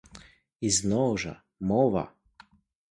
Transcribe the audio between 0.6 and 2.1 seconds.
І, зноў жа, мова.